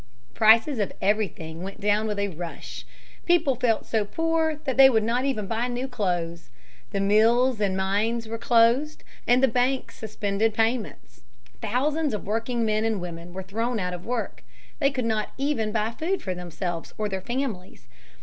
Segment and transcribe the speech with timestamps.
[0.33, 2.87] Prices of everything went down with a rush.
[3.27, 6.49] People felt so poor that they would not even buy new clothes.
[6.89, 11.21] The mills and mines were closed, and the banks suspended payments.
[11.61, 14.43] Thousands of working men and women were thrown out of work.
[14.79, 17.87] They could not even buy food for themselves or their families.